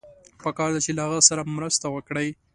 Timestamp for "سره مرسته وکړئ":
1.29-2.29